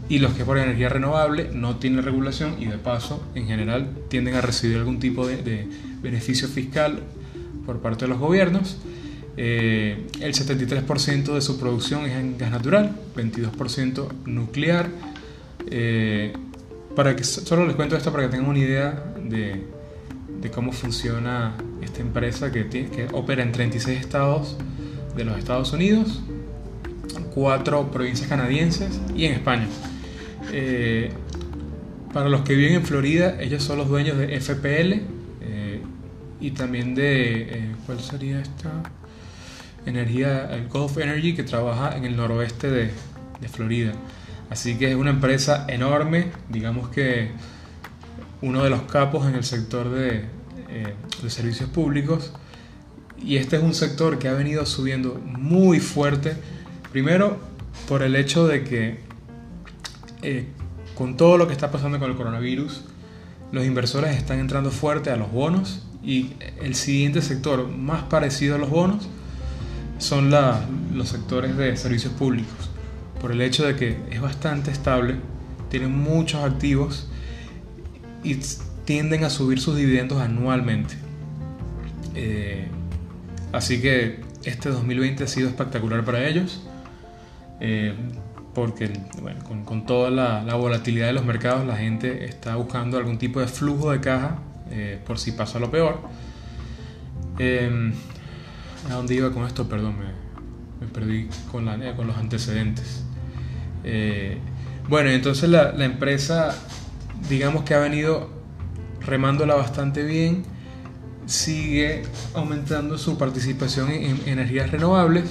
y 0.09 0.19
los 0.21 0.35
que 0.35 0.45
por 0.45 0.59
energía 0.59 0.89
renovable 0.89 1.51
no 1.53 1.77
tienen 1.77 2.05
regulación 2.05 2.57
y 2.61 2.67
de 2.67 2.79
paso 2.79 3.23
en 3.35 3.47
general 3.47 3.89
tienden 4.09 4.37
a 4.37 4.41
recibir 4.41 4.79
algún 4.79 5.01
tipo 5.01 5.27
de, 5.27 5.69
beneficio 6.01 6.47
fiscal 6.47 7.01
por 7.65 7.81
parte 7.81 8.05
de 8.05 8.11
los 8.11 8.19
gobiernos. 8.19 8.79
Eh, 9.37 10.07
el 10.21 10.33
73% 10.33 11.35
de 11.35 11.41
su 11.41 11.59
producción 11.59 12.07
es 12.07 12.13
en 12.13 12.39
gas 12.39 12.51
natural, 12.51 12.97
22% 13.15 14.09
nuclear. 14.25 14.89
Eh, 15.71 16.33
para 16.95 17.15
que 17.15 17.25
solo 17.25 17.67
les 17.67 17.77
cuento 17.77 17.97
esto 17.97 18.11
para 18.11 18.25
que 18.25 18.31
tengan 18.31 18.49
una 18.49 18.59
idea 18.59 19.05
de, 19.23 19.67
cómo 20.55 20.73
funciona 20.73 21.55
esta 21.83 22.01
empresa 22.01 22.53
que, 22.53 22.69
que 22.69 23.09
opera 23.13 23.43
en 23.43 23.51
36 23.51 23.99
estados 23.99 24.57
de 25.17 25.25
los 25.25 25.37
Estados 25.39 25.73
Unidos, 25.73 26.23
cuatro 27.35 27.91
provincias 27.91 28.29
canadienses 28.29 29.01
y 29.15 29.27
en 29.27 29.33
España. 29.35 29.67
Eh, 30.53 31.11
para 32.13 32.29
los 32.29 32.43
que 32.43 32.55
viven 32.55 32.75
en 32.75 32.85
Florida, 32.85 33.37
ellos 33.41 33.63
son 33.63 33.79
los 33.79 33.89
dueños 33.89 34.17
de 34.17 34.41
FPL 34.41 34.93
eh, 35.43 35.81
y 36.41 36.53
también 36.53 36.95
de, 36.95 37.73
¿cuál 37.85 38.01
sería 38.01 38.41
esta? 38.41 38.71
Energía, 39.87 40.53
el 40.55 40.69
Gulf 40.69 40.99
Energy, 40.99 41.35
que 41.35 41.43
trabaja 41.43 41.97
en 41.97 42.05
el 42.05 42.17
noroeste 42.17 42.71
de, 42.71 42.91
de 43.41 43.49
Florida. 43.49 43.93
Así 44.51 44.77
que 44.77 44.91
es 44.91 44.97
una 44.97 45.11
empresa 45.11 45.65
enorme, 45.69 46.31
digamos 46.49 46.89
que 46.91 47.31
uno 48.43 48.63
de 48.63 48.71
los 48.71 48.83
capos 48.83 49.27
en 49.27 49.35
el 49.35 49.45
sector 49.45 49.89
de, 49.89 50.25
de 51.23 51.31
servicios 51.31 51.69
públicos 51.71 52.33
y 53.23 53.37
este 53.37 53.57
es 53.57 53.63
un 53.63 53.75
sector 53.75 54.19
que 54.19 54.29
ha 54.29 54.35
venido 54.35 54.67
subiendo 54.67 55.15
muy 55.15 55.81
fuerte. 55.81 56.37
Primero, 56.93 57.39
por 57.89 58.03
el 58.03 58.15
hecho 58.15 58.47
de 58.47 58.63
que 58.63 59.01
eh, 60.23 60.47
con 60.95 61.17
todo 61.17 61.39
lo 61.39 61.47
que 61.47 61.53
está 61.53 61.71
pasando 61.71 61.99
con 61.99 62.11
el 62.11 62.17
coronavirus, 62.17 62.85
los 63.53 63.65
inversores 63.65 64.17
están 64.17 64.39
entrando 64.39 64.71
fuerte 64.71 65.11
a 65.11 65.17
los 65.17 65.31
bonos 65.33 65.87
y 66.03 66.33
el 66.61 66.75
siguiente 66.75 67.23
sector 67.23 67.69
más 67.69 68.05
parecido 68.05 68.57
a 68.57 68.59
los 68.59 68.71
bonos 68.71 69.09
son 69.99 70.31
los 70.31 71.09
sectores 71.09 71.57
de 71.57 71.77
servicios 71.77 72.13
públicos, 72.13 72.71
por 73.21 73.33
el 73.33 73.41
hecho 73.41 73.67
de 73.67 73.77
que 73.77 73.99
es 74.11 74.21
bastante 74.21 74.71
estable, 74.71 75.17
tienen 75.71 75.97
muchos 75.97 76.45
activos 76.45 77.09
y 78.23 78.39
tienden 78.85 79.25
a 79.25 79.31
subir 79.31 79.61
sus 79.61 79.77
dividendos 79.77 80.21
anualmente. 80.21 80.95
Eh, 82.15 82.69
Así 83.57 83.81
que 83.81 84.21
este 84.45 84.69
2020 84.69 85.25
ha 85.25 85.27
sido 85.27 85.49
espectacular 85.49 86.05
para 86.05 86.27
ellos, 86.29 86.63
eh, 87.59 87.95
porque 88.55 88.91
bueno, 89.23 89.65
con, 89.65 89.87
toda 89.87 90.11
la, 90.11 90.55
volatilidad 90.57 91.07
de 91.07 91.15
los 91.15 91.25
mercados 91.25 91.67
la 91.67 91.77
gente 91.77 92.27
está 92.27 92.57
buscando 92.57 92.99
algún 92.99 93.17
tipo 93.17 93.41
de 93.41 93.47
flujo 93.47 93.93
de 93.93 94.01
caja 94.01 94.39
eh, 94.71 95.01
por 95.07 95.19
si 95.19 95.33
pasa 95.33 95.59
lo 95.59 95.71
peor. 95.71 96.01
Eh, 98.89 98.93
¿A 98.93 98.95
dónde 98.95 99.15
iba 99.15 99.31
con 99.31 99.47
esto? 99.47 99.69
Perdón, 99.69 99.97
me, 100.81 100.87
perdí 100.89 101.29
con, 101.51 101.65
los 101.65 102.17
antecedentes. 102.17 103.05
bueno, 104.89 105.11
entonces 105.11 105.49
la, 105.49 105.73
la 105.73 105.85
empresa, 105.85 106.55
digamos 107.29 107.65
que 107.65 107.75
ha 107.75 107.79
venido 107.79 108.31
remándola 109.01 109.55
bastante 109.55 110.03
bien 110.03 110.45
sigue 111.27 112.03
aumentando 112.35 112.99
su 112.99 113.19
participación 113.19 113.91
en, 113.91 114.21
energías 114.27 114.71
renovables 114.71 115.25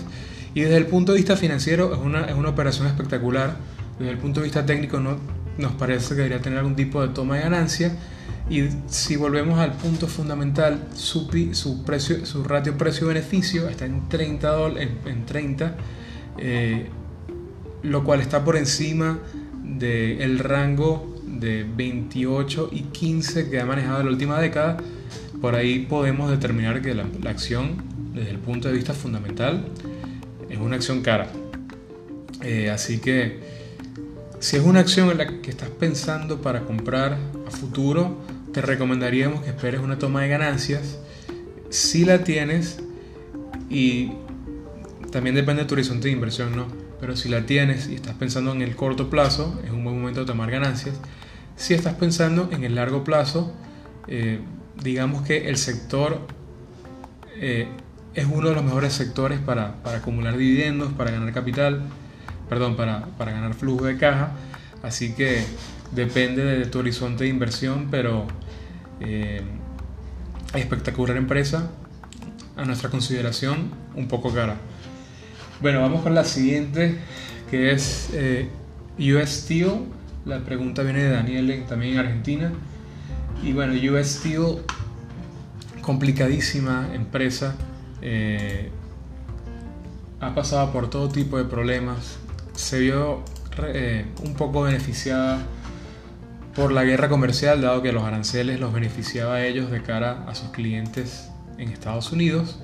y 0.53 0.61
desde 0.61 0.77
el 0.77 0.85
punto 0.85 1.13
de 1.13 1.17
vista 1.17 1.35
financiero 1.35 1.93
es 1.93 1.99
una, 1.99 2.25
es 2.25 2.35
una 2.35 2.49
operación 2.49 2.87
espectacular. 2.87 3.55
Desde 3.97 4.11
el 4.11 4.17
punto 4.17 4.41
de 4.41 4.45
vista 4.45 4.65
técnico 4.65 4.99
no, 4.99 5.17
nos 5.57 5.71
parece 5.73 6.09
que 6.09 6.15
debería 6.15 6.41
tener 6.41 6.59
algún 6.59 6.75
tipo 6.75 7.01
de 7.01 7.09
toma 7.09 7.37
de 7.37 7.43
ganancia 7.43 7.93
y 8.49 8.69
si 8.87 9.15
volvemos 9.15 9.59
al 9.59 9.73
punto 9.73 10.07
fundamental, 10.07 10.87
su, 10.93 11.27
precio, 11.27 12.25
su 12.25 12.43
ratio 12.43 12.77
precio-beneficio 12.77 13.67
está 13.69 13.85
en 13.85 14.07
30, 14.07 14.67
en, 15.05 15.25
30 15.25 15.75
eh, 16.37 16.89
lo 17.83 18.03
cual 18.03 18.21
está 18.21 18.43
por 18.43 18.55
encima 18.55 19.19
del 19.63 20.39
rango 20.39 21.15
de 21.25 21.65
28 21.75 22.69
y 22.71 22.81
15 22.81 23.49
que 23.49 23.59
ha 23.59 23.65
manejado 23.65 24.01
en 24.01 24.05
la 24.05 24.11
última 24.11 24.39
década 24.39 24.77
por 25.41 25.55
ahí 25.55 25.85
podemos 25.87 26.31
determinar 26.31 26.81
que 26.81 26.95
la, 26.95 27.05
acción, 27.29 27.75
desde 28.13 28.31
el 28.31 28.39
punto 28.39 28.67
de 28.67 28.73
vista 28.73 28.93
fundamental, 28.93 29.65
es 30.49 30.57
una 30.57 30.75
acción 30.77 31.01
cara. 31.01 31.27
Eh, 32.41 32.69
así 32.71 32.99
que 32.99 33.41
si 34.39 34.57
es 34.57 34.63
una 34.63 34.79
acción 34.79 35.11
en 35.11 35.17
la 35.19 35.27
que 35.41 35.49
estás 35.49 35.69
pensando 35.69 36.41
para 36.41 36.61
comprar 36.61 37.17
a 37.47 37.51
futuro, 37.51 38.17
te 38.55 38.61
recomendaríamos 38.61 39.41
que 39.41 39.49
esperes 39.49 39.81
una 39.81 39.99
toma 39.99 40.21
de 40.21 40.29
ganancias. 40.29 40.97
Si 41.69 42.05
la 42.05 42.23
tienes 42.23 42.79
y 43.69 44.13
también 45.11 45.35
depende 45.35 45.63
de 45.63 45.67
tu 45.67 45.73
horizonte 45.73 46.07
de 46.07 46.13
inversión, 46.13 46.55
¿no? 46.55 46.65
pero 47.01 47.17
si 47.17 47.27
la 47.27 47.45
tienes 47.45 47.89
y 47.89 47.95
estás 47.95 48.15
pensando 48.15 48.53
en 48.53 48.61
el 48.61 48.77
corto 48.77 49.09
plazo, 49.09 49.59
es 49.65 49.71
un 49.71 49.83
buen 49.83 49.99
momento 49.99 50.21
de 50.21 50.25
tomar 50.25 50.49
ganancias. 50.49 50.95
Si 51.57 51.73
estás 51.73 51.95
pensando 51.95 52.47
en 52.53 52.63
el 52.63 52.75
largo 52.75 53.03
plazo, 53.03 53.53
eh, 54.07 54.39
digamos 54.81 55.23
que 55.23 55.49
el 55.49 55.57
sector 55.57 56.21
eh, 57.35 57.67
es 58.13 58.25
uno 58.25 58.47
de 58.47 58.55
los 58.55 58.63
mejores 58.63 58.93
sectores 58.93 59.37
para, 59.39 59.75
acumular 59.83 60.37
dividendos, 60.37 60.93
para 60.93 61.11
ganar 61.11 61.33
capital, 61.33 61.81
perdón, 62.47 62.77
para, 62.77 63.09
ganar 63.19 63.53
flujo 63.53 63.83
de 63.83 63.97
caja. 63.97 64.31
Así 64.81 65.13
que 65.13 65.43
depende 65.91 66.45
de 66.45 66.65
tu 66.67 66.79
horizonte 66.79 67.25
de 67.25 67.29
inversión, 67.31 67.89
pero 67.91 68.27
eh, 68.99 69.41
espectacular 70.53 71.17
empresa, 71.17 71.69
a 72.55 72.65
nuestra 72.65 72.89
consideración, 72.89 73.71
un 73.95 74.07
poco 74.07 74.33
cara. 74.33 74.57
Bueno, 75.61 75.81
vamos 75.81 76.01
con 76.01 76.13
la 76.13 76.23
siguiente, 76.23 76.97
que 77.49 77.71
es 77.71 78.09
eh, 78.13 78.49
US 78.99 79.29
Steel. 79.29 79.85
La 80.25 80.39
pregunta 80.39 80.83
viene 80.83 81.03
de 81.03 81.09
Daniel, 81.11 81.63
también 81.67 81.93
en 81.93 81.99
Argentina. 81.99 82.51
Y 83.43 83.53
bueno, 83.53 83.73
US 83.73 84.07
Steel, 84.07 84.57
complicadísima 85.81 86.89
empresa. 86.93 87.55
Eh, 88.01 88.69
ha 90.19 90.33
pasado 90.33 90.71
por 90.71 90.89
todo 90.89 91.09
tipo 91.09 91.37
de 91.37 91.45
problemas. 91.45 92.17
Se 92.53 92.79
vio 92.79 93.23
eh, 93.63 94.05
un 94.23 94.33
poco 94.33 94.63
beneficiada 94.63 95.39
por 96.55 96.71
la 96.71 96.83
guerra 96.83 97.09
comercial, 97.09 97.61
dado 97.61 97.81
que 97.81 97.91
los 97.91 98.03
aranceles 98.03 98.59
los 98.59 98.73
beneficiaba 98.73 99.35
a 99.35 99.45
ellos 99.45 99.69
de 99.71 99.81
cara 99.81 100.23
a 100.27 100.35
sus 100.35 100.49
clientes 100.49 101.29
en 101.57 101.69
Estados 101.69 102.11
Unidos. 102.11 102.59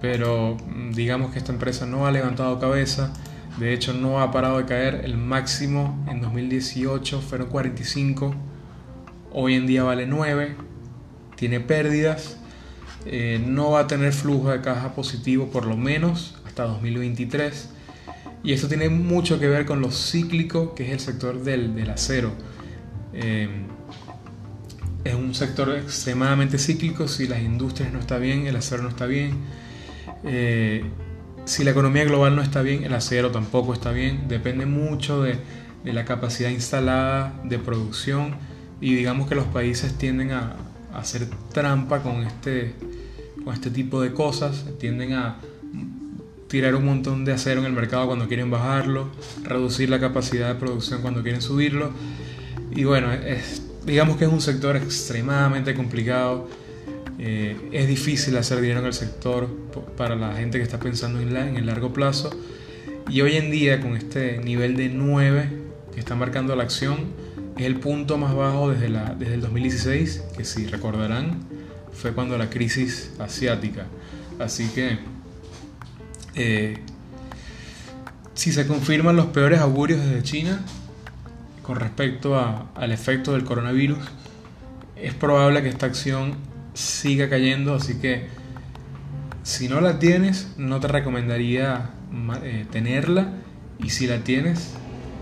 Pero 0.00 0.56
mm, 0.56 0.92
digamos 0.92 1.32
que 1.32 1.38
esta 1.38 1.52
empresa 1.52 1.86
no 1.86 2.06
ha 2.06 2.12
levantado 2.12 2.58
cabeza, 2.58 3.12
de 3.58 3.72
hecho 3.72 3.92
no 3.92 4.20
ha 4.20 4.30
parado 4.30 4.58
de 4.58 4.66
caer, 4.66 5.02
el 5.04 5.16
máximo 5.16 6.04
en 6.08 6.20
2018 6.20 7.20
fueron 7.20 7.48
45, 7.48 8.34
hoy 9.32 9.54
en 9.54 9.66
día 9.66 9.82
vale 9.82 10.06
9, 10.06 10.56
tiene 11.34 11.60
pérdidas, 11.60 12.38
eh, 13.06 13.42
no 13.44 13.72
va 13.72 13.80
a 13.80 13.86
tener 13.86 14.12
flujo 14.12 14.50
de 14.50 14.60
caja 14.60 14.92
positivo 14.92 15.50
por 15.50 15.66
lo 15.66 15.76
menos 15.76 16.36
hasta 16.46 16.64
2023 16.64 17.70
y 18.42 18.52
esto 18.52 18.68
tiene 18.68 18.88
mucho 18.88 19.38
que 19.40 19.48
ver 19.48 19.66
con 19.66 19.80
lo 19.80 19.90
cíclico 19.90 20.74
que 20.74 20.86
es 20.86 20.92
el 20.92 21.00
sector 21.00 21.42
del, 21.42 21.88
acero. 21.90 22.32
Eh, 23.12 23.48
es 25.04 25.14
un 25.14 25.34
sector 25.34 25.74
extremadamente 25.76 26.58
cíclico, 26.58 27.08
si 27.08 27.26
las 27.26 27.40
industrias 27.40 27.92
no 27.92 28.00
están 28.00 28.20
bien, 28.20 28.46
el 28.46 28.56
acero 28.56 28.82
no 28.82 28.88
está 28.88 29.06
bien 29.06 29.36
eh, 30.24 30.84
si 31.44 31.64
la 31.64 31.70
economía 31.70 32.04
global 32.04 32.36
no 32.36 32.42
está 32.42 32.62
bien, 32.62 32.84
el 32.84 32.94
acero 32.94 33.30
tampoco 33.30 33.72
está 33.72 33.92
bien. 33.92 34.28
Depende 34.28 34.66
mucho 34.66 35.22
de, 35.22 35.38
la 35.84 36.04
capacidad 36.04 36.50
instalada 36.50 37.40
de 37.44 37.58
producción 37.58 38.34
y 38.78 38.94
digamos 38.94 39.26
que 39.26 39.34
los 39.34 39.46
países 39.46 39.96
tienden 39.96 40.32
a, 40.32 40.56
hacer 40.92 41.28
trampa 41.52 42.02
con 42.02 42.24
este, 42.24 42.74
con 43.44 43.54
este 43.54 43.70
tipo 43.70 44.02
de 44.02 44.12
cosas, 44.12 44.66
tienden 44.78 45.14
a 45.14 45.36
tirar 46.48 46.74
un 46.74 46.84
montón 46.84 47.24
de 47.24 47.32
acero 47.32 47.60
en 47.60 47.66
el 47.66 47.72
mercado 47.72 48.06
cuando 48.06 48.26
quieren 48.26 48.50
bajarlo, 48.50 49.08
reducir 49.44 49.88
la 49.88 50.00
capacidad 50.00 50.48
de 50.48 50.54
producción 50.56 51.00
cuando 51.00 51.22
quieren 51.22 51.40
subirlo. 51.40 51.92
Y 52.78 52.84
bueno, 52.84 53.08
digamos 53.84 54.18
que 54.18 54.24
es 54.24 54.30
un 54.30 54.40
sector 54.40 54.76
extremadamente 54.76 55.74
complicado 55.74 56.48
eh, 57.18 57.56
es 57.72 57.88
difícil 57.88 58.36
hacer 58.36 58.60
dinero 58.60 58.78
en 58.78 58.86
el 58.86 58.92
sector 58.92 59.48
para 59.96 60.14
la 60.14 60.36
gente 60.36 60.58
que 60.58 60.62
está 60.62 60.78
pensando 60.78 61.20
en, 61.20 61.36
en 61.36 61.56
el 61.56 61.66
largo 61.66 61.92
plazo. 61.92 62.30
Y 63.10 63.20
hoy 63.22 63.34
en 63.34 63.50
día, 63.50 63.80
con 63.80 63.96
este 63.96 64.38
nivel 64.38 64.76
de 64.76 64.90
9 64.90 65.48
que 65.92 65.98
está 65.98 66.14
marcando 66.14 66.54
la 66.54 66.62
acción, 66.62 66.98
es 67.56 67.66
el 67.66 67.80
punto 67.80 68.16
más 68.16 68.32
bajo 68.32 68.70
desde, 68.70 68.88
la, 68.90 69.12
desde 69.18 69.34
el 69.34 69.40
2016, 69.40 70.22
que 70.36 70.44
si 70.44 70.66
recordarán, 70.66 71.40
fue 71.92 72.12
cuando 72.12 72.38
la 72.38 72.48
crisis 72.48 73.10
asiática. 73.18 73.86
Así 74.38 74.68
que, 74.68 75.00
eh, 76.36 76.78
si 78.34 78.52
se 78.52 78.68
confirman 78.68 79.16
los 79.16 79.26
peores 79.26 79.58
augurios 79.58 80.00
desde 80.00 80.22
China 80.22 80.64
con 81.68 81.78
respecto 81.78 82.34
al 82.74 82.92
efecto 82.92 83.34
del 83.34 83.44
coronavirus, 83.44 83.98
es 84.96 85.12
probable 85.12 85.62
que 85.62 85.68
esta 85.68 85.84
acción 85.84 86.32
siga 86.72 87.28
cayendo, 87.28 87.74
así 87.74 87.98
que 88.00 88.28
si 89.42 89.68
no 89.68 89.82
la 89.82 89.98
tienes, 89.98 90.54
no 90.56 90.80
te 90.80 90.88
recomendaría 90.88 91.90
eh, 92.42 92.64
tenerla 92.70 93.34
y 93.84 93.90
si 93.90 94.06
la 94.06 94.20
tienes, 94.20 94.76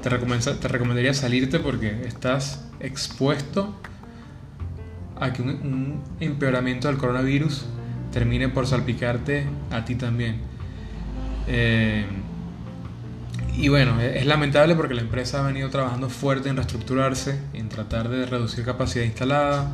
te, 0.05 0.09
te 0.09 0.69
recomendaría 0.69 1.15
salirte 1.15 1.59
porque 1.59 2.03
estás 2.07 2.65
expuesto 2.79 3.75
a 5.19 5.33
que 5.33 5.43
un, 5.43 6.01
empeoramiento 6.21 6.87
del 6.87 6.97
coronavirus 6.97 7.67
termine 8.13 8.49
por 8.51 8.69
salpicarte 8.69 9.47
a 9.73 9.85
ti 9.85 9.97
también. 9.97 10.37
Eh, 11.49 12.07
y 13.59 13.69
bueno, 13.69 14.01
es 14.01 14.27
lamentable 14.27 14.75
porque 14.75 14.93
la 14.93 15.01
empresa 15.01 15.43
ha 15.43 15.47
venido 15.47 15.71
trabajando 15.71 16.11
fuerte 16.11 16.51
en 16.51 16.57
reestructurarse, 16.57 17.39
en 17.55 17.71
tratar 17.71 18.11
de 18.11 18.27
reducir 18.27 18.65
capacidad 18.67 19.05
instalada, 19.05 19.71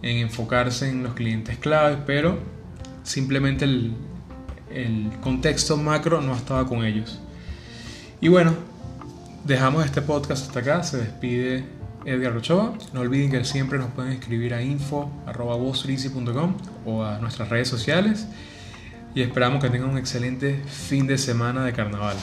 en 0.00 0.18
enfocarse 0.18 0.88
en 0.88 1.02
los 1.02 1.12
clientes 1.12 1.58
claves, 1.58 1.98
pero 2.06 2.38
simplemente 3.02 3.66
el, 3.66 3.94
contexto 5.20 5.76
macro 5.76 6.22
no 6.22 6.34
estaba 6.34 6.66
con 6.66 6.84
ellos. 6.84 7.20
Y 8.22 8.28
bueno, 8.28 8.54
dejamos 9.44 9.84
este 9.84 10.00
podcast 10.00 10.46
hasta 10.46 10.60
acá. 10.60 10.82
Se 10.82 10.96
despide 10.98 11.64
Edgar 12.06 12.36
Ochoa. 12.36 12.72
No 12.94 13.00
olviden 13.00 13.30
que 13.30 13.44
siempre 13.44 13.78
nos 13.78 13.90
pueden 13.90 14.12
escribir 14.12 14.54
a 14.54 14.62
info.com 14.62 16.54
o 16.86 17.04
a 17.04 17.18
nuestras 17.18 17.48
redes 17.48 17.68
sociales. 17.68 18.28
Y 19.14 19.22
esperamos 19.22 19.62
que 19.62 19.68
tengan 19.70 19.90
un 19.90 19.98
excelente 19.98 20.62
fin 20.66 21.06
de 21.06 21.18
semana 21.18 21.64
de 21.64 21.72
carnaval. 21.72 22.16